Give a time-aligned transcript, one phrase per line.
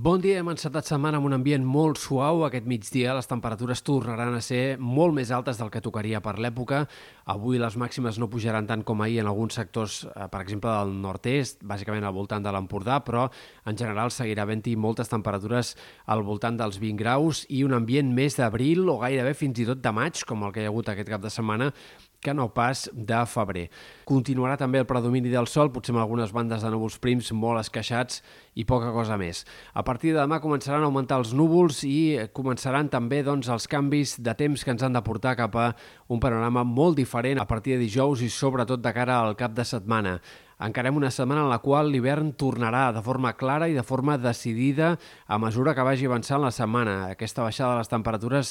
[0.00, 2.38] Bon dia, hem encetat setmana amb un ambient molt suau.
[2.46, 6.86] Aquest migdia les temperatures tornaran a ser molt més altes del que tocaria per l'època.
[7.34, 10.94] Avui les màximes no pujaran tant com ahir en alguns sectors, eh, per exemple, del
[11.02, 13.26] nord-est, bàsicament al voltant de l'Empordà, però
[13.66, 15.74] en general seguirà havent-hi moltes temperatures
[16.06, 19.84] al voltant dels 20 graus i un ambient més d'abril o gairebé fins i tot
[19.84, 21.74] de maig, com el que hi ha hagut aquest cap de setmana,
[22.20, 23.68] que no pas de febrer.
[24.08, 28.20] Continuarà també el predomini del sol, potser amb algunes bandes de núvols prims molt esqueixats
[28.54, 29.44] i poca cosa més.
[29.72, 34.18] A partir de demà començaran a augmentar els núvols i començaran també doncs, els canvis
[34.20, 35.72] de temps que ens han de portar cap a
[36.08, 39.64] un panorama molt diferent a partir de dijous i sobretot de cara al cap de
[39.64, 40.20] setmana.
[40.60, 44.98] Encarem una setmana en la qual l'hivern tornarà de forma clara i de forma decidida
[45.26, 46.96] a mesura que vagi avançant la setmana.
[47.14, 48.50] Aquesta baixada de les temperatures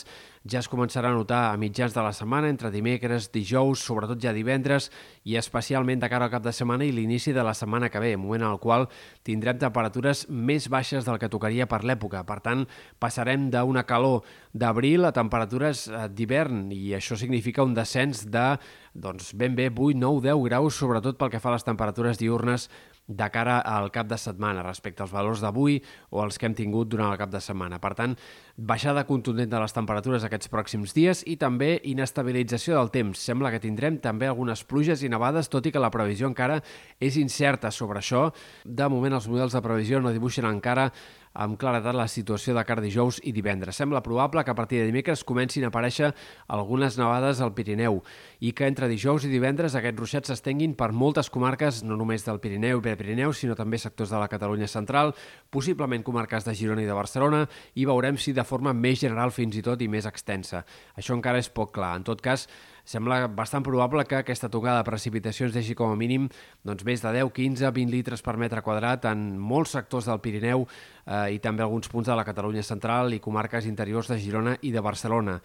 [0.49, 4.34] ja es començarà a notar a mitjans de la setmana, entre dimecres, dijous, sobretot ja
[4.34, 4.90] divendres,
[5.30, 8.16] i especialment de cara al cap de setmana i l'inici de la setmana que ve,
[8.18, 8.88] moment en el qual
[9.21, 12.23] tindrem temperatures més baixes del que tocaria per l'època.
[12.26, 12.66] Per tant,
[12.98, 14.23] passarem d'una calor
[14.54, 18.55] d'abril a temperatures eh, d'hivern, i això significa un descens de
[18.99, 22.67] doncs, ben bé 8, 9, 10 graus, sobretot pel que fa a les temperatures diurnes
[23.09, 25.79] de cara al cap de setmana respecte als valors d'avui
[26.13, 27.79] o els que hem tingut durant el cap de setmana.
[27.81, 28.13] Per tant,
[28.55, 33.17] baixada contundent de les temperatures aquests pròxims dies i també inestabilització del temps.
[33.17, 36.59] Sembla que tindrem també algunes pluges i nevades, tot i que la previsió encara
[37.01, 38.27] és incerta sobre això.
[38.63, 40.91] De moment, els models de previsió no dibuixen encara
[41.40, 43.77] amb claretat la situació de cara dijous i divendres.
[43.79, 46.12] Sembla probable que a partir de dimecres comencin a aparèixer
[46.51, 48.01] algunes nevades al Pirineu
[48.43, 52.41] i que entre dijous i divendres aquests ruixats s'estenguin per moltes comarques, no només del
[52.43, 55.13] Pirineu i Prepirineu, sinó també sectors de la Catalunya central,
[55.49, 57.45] possiblement comarques de Girona i de Barcelona,
[57.76, 60.65] i veurem si de forma més general fins i tot i més extensa.
[60.99, 61.95] Això encara és poc clar.
[61.95, 62.49] En tot cas,
[62.90, 66.25] sembla bastant probable que aquesta tongada de precipitacions deixi com a mínim
[66.66, 70.66] doncs, més de 10, 15, 20 litres per metre quadrat en molts sectors del Pirineu
[70.66, 74.73] eh, i també alguns punts de la Catalunya central i comarques interiors de Girona i
[74.73, 75.38] de Barcelona.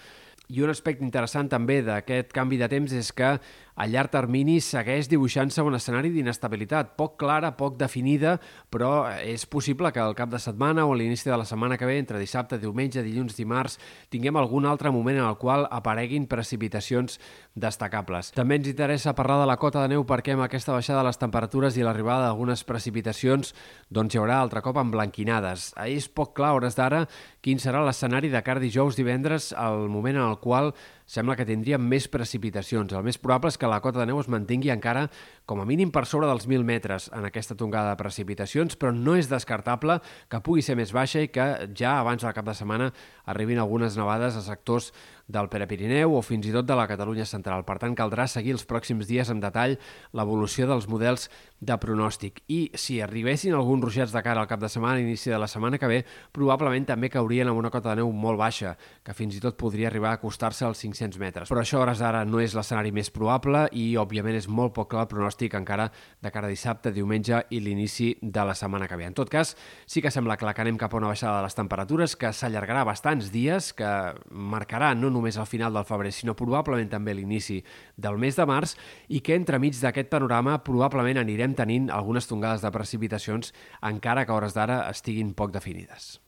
[0.49, 3.37] I un aspecte interessant també d'aquest canvi de temps és que
[3.75, 8.37] a llarg termini segueix dibuixant-se un escenari d'inestabilitat, poc clara, poc definida,
[8.71, 11.89] però és possible que al cap de setmana o a l'inici de la setmana que
[11.89, 13.79] ve, entre dissabte, diumenge, dilluns, dimarts,
[14.15, 17.19] tinguem algun altre moment en el qual apareguin precipitacions
[17.55, 18.31] destacables.
[18.35, 21.19] També ens interessa parlar de la cota de neu perquè amb aquesta baixada de les
[21.19, 23.55] temperatures i l'arribada d'algunes precipitacions
[23.91, 25.73] doncs hi haurà altre cop emblanquinades.
[25.87, 27.05] És poc clar, hores d'ara,
[27.43, 30.75] quin serà l'escenari de car dijous, divendres, al moment en el qual
[31.07, 32.93] sembla que tindria més precipitacions.
[32.93, 35.07] El més probable és que la cota de neu es mantingui encara
[35.47, 39.17] com a mínim per sobre dels 1.000 metres en aquesta tongada de precipitacions, però no
[39.19, 40.01] és descartable
[40.33, 42.91] que pugui ser més baixa i que ja abans del cap de setmana
[43.31, 44.93] arribin algunes nevades a sectors
[45.27, 47.65] del Perepirineu o fins i tot de la Catalunya central.
[47.65, 49.79] Per tant, caldrà seguir els pròxims dies en detall
[50.13, 51.31] l'evolució dels models
[51.65, 52.43] de pronòstic.
[52.53, 55.79] I si arribessin alguns ruixats de cara al cap de setmana, inici de la setmana
[55.81, 56.03] que ve,
[56.33, 58.75] probablement també caurien amb una cota de neu molt baixa,
[59.05, 61.53] que fins i tot podria arribar a acostar-se als 500 metres.
[61.53, 65.07] Però això, hores d'ara, no és l'escenari més probable i, òbviament, és molt poc clar
[65.07, 65.89] el pronòstic encara
[66.21, 69.09] de cara a dissabte, diumenge i l'inici de la setmana que ve.
[69.09, 69.55] En tot cas,
[69.87, 72.85] sí que sembla clar que anem cap a una baixada de les temperatures que s'allargarà
[72.85, 73.89] bastants dies, que
[74.31, 77.61] marcarà no només al final del febrer, sinó probablement també l'inici
[77.97, 78.75] del mes de març
[79.09, 84.43] i que entremig d'aquest panorama probablement anirem tenint algunes tongades de precipitacions encara que a
[84.43, 86.24] hores d'ara estiguin poc definides.